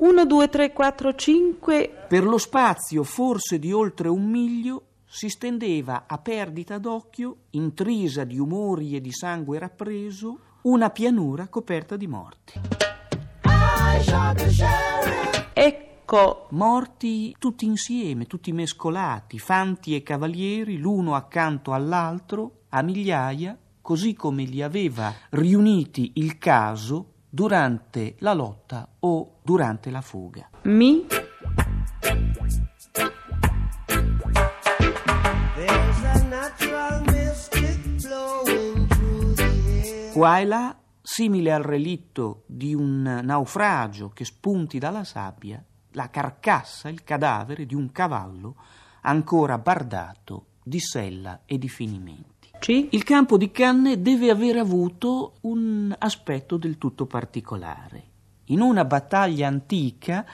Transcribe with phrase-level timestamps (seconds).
[0.00, 2.04] 1, 2, 3, 4, 5.
[2.08, 8.38] Per lo spazio forse di oltre un miglio si stendeva a perdita d'occhio, intrisa di
[8.38, 12.60] umori e di sangue rappreso, una pianura coperta di morti.
[15.52, 24.14] Ecco, Morti tutti insieme, tutti mescolati, fanti e cavalieri, l'uno accanto all'altro, a migliaia, così
[24.14, 30.50] come li aveva riuniti il caso durante la lotta o durante la fuga.
[30.62, 31.06] mi.
[40.12, 46.88] Qua e là, simile al relitto di un naufragio che spunti dalla sabbia, la carcassa,
[46.88, 48.56] il cadavere di un cavallo
[49.02, 52.39] ancora bardato di sella e di finimenti.
[52.60, 58.04] Ci, Il campo di canne deve aver avuto un aspetto del tutto particolare.
[58.50, 60.26] In una battaglia antica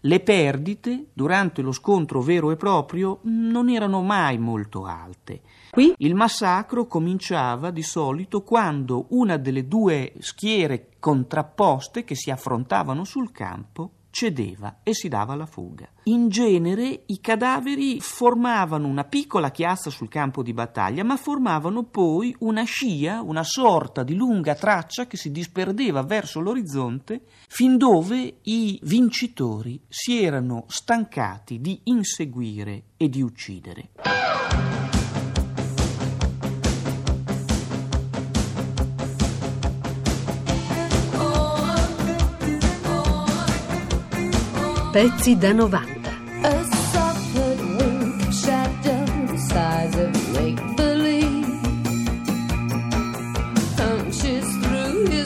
[0.00, 5.40] le perdite durante lo scontro vero e proprio non erano mai molto alte.
[5.70, 13.04] qui, Il massacro cominciava di solito quando una delle due schiere contrapposte che si affrontavano
[13.04, 15.88] sul campo cedeva e si dava la fuga.
[16.04, 22.34] In genere i cadaveri formavano una piccola chiazza sul campo di battaglia, ma formavano poi
[22.40, 28.78] una scia, una sorta di lunga traccia che si disperdeva verso l'orizzonte, fin dove i
[28.82, 33.90] vincitori si erano stancati di inseguire e di uccidere.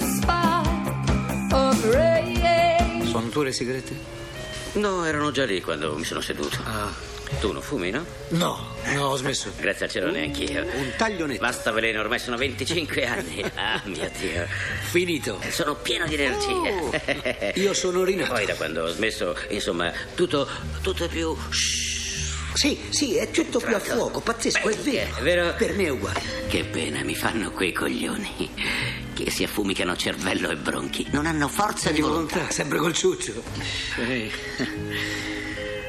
[0.00, 3.06] Spine of rage.
[3.06, 3.96] Sono tue le sigarette?
[4.74, 6.58] No, erano già lì quando mi sono seduto.
[6.64, 7.13] Ah.
[7.40, 8.04] Tu non fumi, no?
[8.28, 9.50] No, no, ho smesso.
[9.60, 10.62] Grazie al cielo neanch'io.
[10.62, 11.40] Un taglio netto.
[11.40, 13.42] Basta veleno, ormai sono 25 anni.
[13.54, 14.46] Ah, mio Dio.
[14.90, 15.40] Finito.
[15.50, 17.52] Sono pieno di energia.
[17.60, 18.32] Io sono rinato.
[18.32, 20.48] Poi da quando ho smesso, insomma, tutto,
[20.82, 21.36] tutto è più...
[22.54, 25.16] Sì, sì, è tutto più a fuoco, pazzesco, è vero.
[25.16, 25.54] È vero?
[25.54, 26.22] Per me è uguale.
[26.48, 28.50] Che pena, mi fanno quei coglioni.
[29.14, 31.06] Che si affumicano cervello e bronchi.
[31.12, 32.34] Non hanno forza di Di volontà.
[32.34, 33.42] volontà, sempre col ciuccio.
[33.94, 34.30] Sì.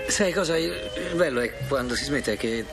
[0.07, 0.55] Sai cosa?
[0.57, 2.63] Il bello è quando si smette che.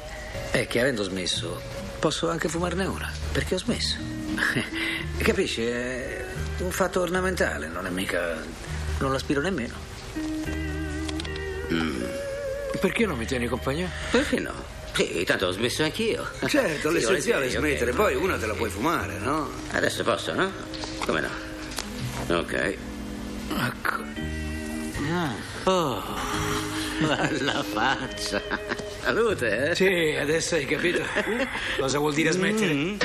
[0.51, 1.61] è che avendo smesso
[1.99, 3.11] posso anche fumarne ora.
[3.33, 3.97] Perché ho smesso.
[5.19, 5.65] Capisci?
[5.65, 6.25] È
[6.59, 8.37] un fatto ornamentale, non è mica.
[8.99, 9.75] non l'aspiro nemmeno.
[12.81, 13.89] Perché non mi tieni compagnia?
[14.11, 14.53] Perché no?
[14.95, 16.29] Sì, tanto ho smesso anch'io.
[16.47, 19.51] Certo, Sì, l'essenziale è smettere, ma- poi una te la puoi fumare, no?
[19.73, 20.53] Adesso posso, no?
[21.05, 22.37] Come no?
[22.39, 22.53] Ok.
[23.49, 24.01] Ecco.
[25.65, 26.03] Oh,
[27.41, 28.41] la faccia.
[29.03, 29.75] Salute, eh?
[29.75, 31.03] Sì, adesso hai capito
[31.79, 32.97] cosa vuol dire smettere?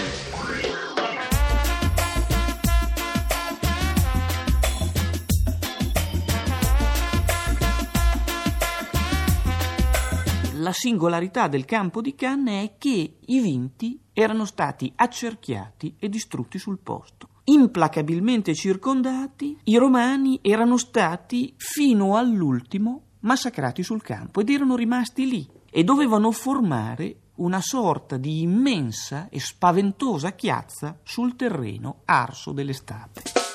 [10.67, 16.59] La singolarità del campo di canne è che i vinti erano stati accerchiati e distrutti
[16.59, 17.29] sul posto.
[17.45, 25.47] Implacabilmente circondati, i romani erano stati fino all'ultimo massacrati sul campo ed erano rimasti lì
[25.71, 33.46] e dovevano formare una sorta di immensa e spaventosa chiazza sul terreno arso delle stappe.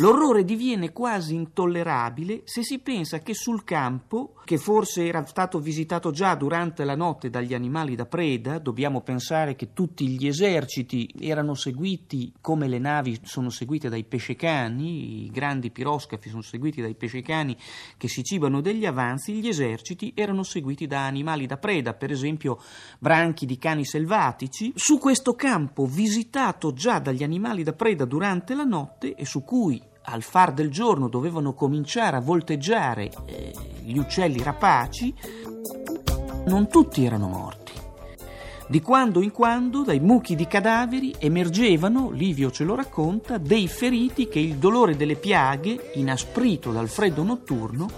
[0.00, 6.10] L'orrore diviene quasi intollerabile se si pensa che sul campo, che forse era stato visitato
[6.10, 11.52] già durante la notte dagli animali da preda, dobbiamo pensare che tutti gli eserciti erano
[11.52, 17.54] seguiti come le navi sono seguite dai pescecani, i grandi piroscafi sono seguiti dai pescecani
[17.98, 22.58] che si cibano degli avanzi, gli eserciti erano seguiti da animali da preda, per esempio
[22.98, 24.72] branchi di cani selvatici.
[24.76, 29.88] Su questo campo visitato già dagli animali da preda durante la notte e su cui
[30.10, 33.52] al far del giorno dovevano cominciare a volteggiare eh,
[33.82, 35.14] gli uccelli rapaci,
[36.46, 37.72] non tutti erano morti.
[38.68, 44.28] Di quando in quando dai mucchi di cadaveri emergevano, Livio ce lo racconta, dei feriti
[44.28, 47.88] che il dolore delle piaghe, inasprito dal freddo notturno,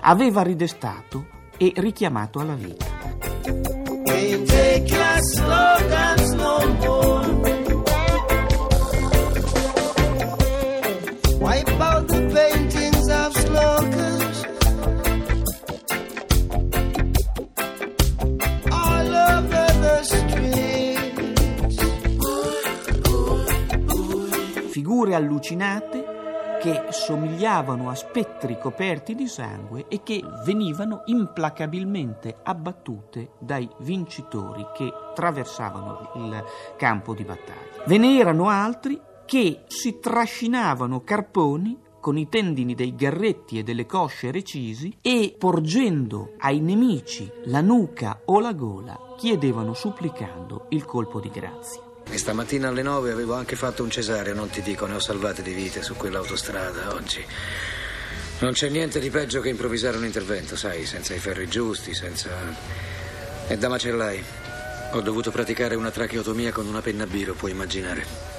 [0.00, 1.26] aveva ridestato
[1.58, 2.86] e richiamato alla vita.
[24.70, 33.68] Figure allucinate che somigliavano a spettri coperti di sangue e che venivano implacabilmente abbattute dai
[33.80, 36.42] vincitori che traversavano il
[36.78, 37.84] campo di battaglia.
[37.84, 43.86] Ve ne erano altri che si trascinavano carponi con i tendini dei garretti e delle
[43.86, 51.18] cosce recisi e, porgendo ai nemici la nuca o la gola, chiedevano supplicando il colpo
[51.18, 51.80] di grazia.
[52.06, 55.40] E stamattina alle 9 avevo anche fatto un cesareo, non ti dico, ne ho salvate
[55.40, 57.24] di vite su quell'autostrada oggi.
[58.40, 62.30] Non c'è niente di peggio che improvvisare un intervento, sai, senza i ferri giusti, senza...
[63.48, 64.22] E da macellai.
[64.92, 68.33] Ho dovuto praticare una tracheotomia con una penna biro, puoi immaginare.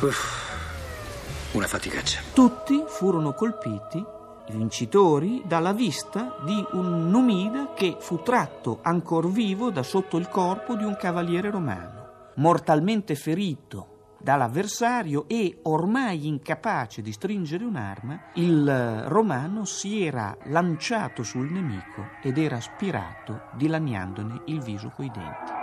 [0.00, 2.20] Uff, una faticaccia.
[2.32, 9.70] Tutti furono colpiti, i vincitori, dalla vista di un numida che fu tratto ancor vivo
[9.70, 17.10] da sotto il corpo di un cavaliere romano, mortalmente ferito dall'avversario e ormai incapace di
[17.10, 24.92] stringere un'arma, il romano si era lanciato sul nemico ed era spirato dilaniandone il viso
[24.94, 25.57] coi denti.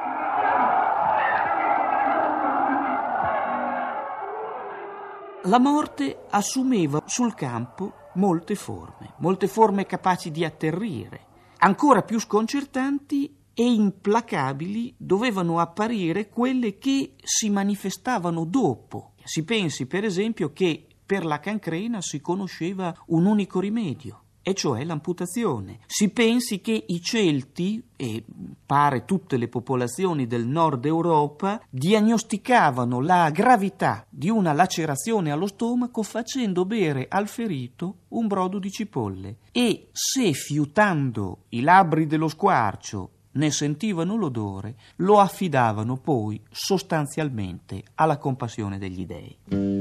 [5.48, 11.28] La morte assumeva sul campo molte forme, molte forme capaci di atterrire.
[11.60, 19.12] Ancora più sconcertanti e implacabili dovevano apparire quelle che si manifestavano dopo.
[19.24, 24.84] Si pensi, per esempio, che per la cancrena si conosceva un unico rimedio, e cioè
[24.84, 25.80] l'amputazione.
[25.88, 28.24] Si pensi che i Celti, e
[28.64, 36.04] pare tutte le popolazioni del nord Europa, diagnosticavano la gravità di una lacerazione allo stomaco
[36.04, 43.10] facendo bere al ferito un brodo di cipolle e se fiutando i labbri dello squarcio
[43.32, 49.75] ne sentivano l'odore, lo affidavano poi sostanzialmente alla compassione degli dei.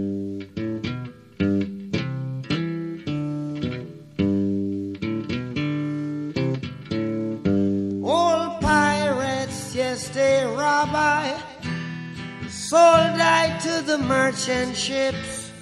[13.96, 15.52] The merchant ships.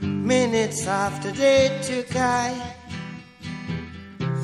[0.00, 2.54] Minutes after they took I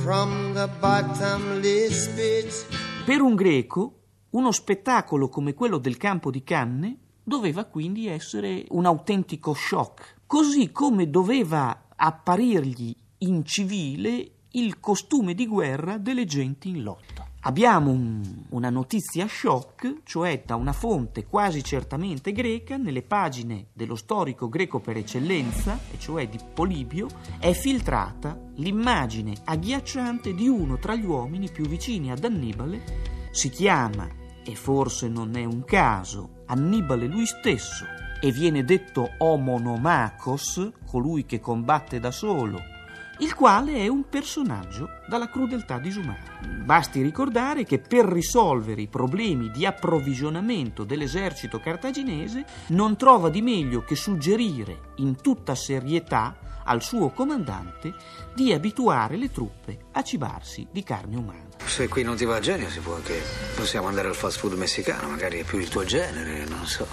[0.02, 2.67] from the bottomless pit.
[3.05, 4.00] Per un greco,
[4.31, 10.72] uno spettacolo come quello del campo di canne doveva quindi essere un autentico shock, così
[10.72, 17.25] come doveva apparirgli incivile il costume di guerra delle genti in lotta.
[17.46, 23.94] Abbiamo un- una notizia shock, cioè da una fonte quasi certamente greca, nelle pagine dello
[23.94, 27.06] storico greco per eccellenza, e cioè di Polibio,
[27.38, 32.82] è filtrata l'immagine agghiacciante di uno tra gli uomini più vicini ad Annibale.
[33.31, 34.08] Si chiama,
[34.44, 37.84] e forse non è un caso, Annibale lui stesso,
[38.20, 42.75] e viene detto Omonomachos, colui che combatte da solo,
[43.19, 46.39] il quale è un personaggio dalla crudeltà disumana.
[46.65, 53.83] Basti ricordare che per risolvere i problemi di approvvigionamento dell'esercito cartaginese non trova di meglio
[53.83, 57.95] che suggerire in tutta serietà al suo comandante
[58.35, 61.45] di abituare le truppe a cibarsi di carne umana.
[61.65, 63.23] Se qui non ti va a genio, si può anche.
[63.55, 66.87] Possiamo andare al fast food messicano, magari è più il tuo genere, non so.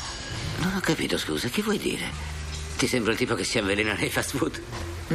[0.59, 2.42] Non ho capito, scusa, che vuoi dire?
[2.83, 4.61] Ti sembra il tipo che si avvelena nei fast food?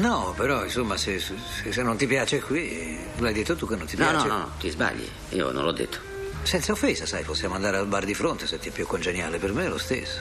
[0.01, 1.35] No, però, insomma, se, se-
[1.71, 4.27] se non ti piace qui, l'hai detto tu che non ti No, piace.
[4.27, 5.07] no, no, ti sbagli.
[5.33, 5.99] Io non l'ho detto.
[6.45, 9.37] Senza offesa, sai, possiamo andare al bar di fronte se ti è più congeniale.
[9.37, 10.19] Per me è lo stesso.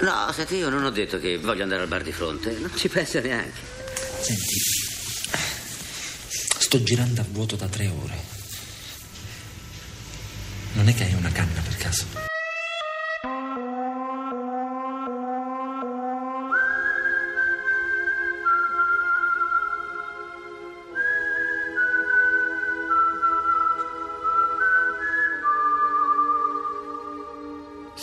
[0.00, 2.50] No, senti, io non ho detto che voglio andare al bar di fronte.
[2.58, 3.60] Non ci penso neanche.
[4.20, 4.58] Senti,
[6.58, 8.16] sto girando a vuoto da tre ore.
[10.72, 12.06] Non è che hai una canna per caso?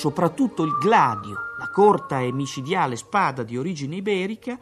[0.05, 4.55] Soprattutto il gladio, la corta e micidiale spada di origine iberica,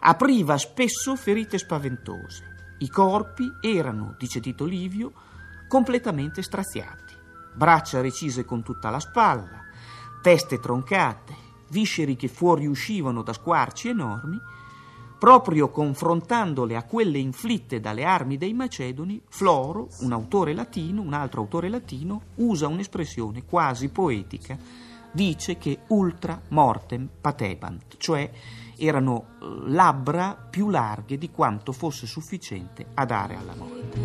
[0.00, 2.74] apriva spesso ferite spaventose.
[2.78, 5.12] I corpi erano, dice Tito Livio,
[5.68, 7.14] completamente straziati,
[7.54, 9.62] braccia recise con tutta la spalla,
[10.22, 11.36] teste troncate,
[11.68, 14.40] visceri che fuoriuscivano da squarci enormi,
[15.20, 21.42] proprio confrontandole a quelle inflitte dalle armi dei Macedoni, Floro, un autore latino, un altro
[21.42, 24.56] autore latino, usa un'espressione quasi poetica,
[25.12, 28.30] dice che ultra mortem patebant, cioè
[28.78, 33.98] erano eh, labbra più larghe di quanto fosse sufficiente a dare alla morte.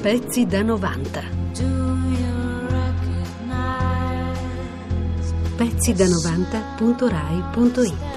[0.00, 1.22] Pezzi da 90.
[5.54, 8.13] Pezzi da 90.rai.it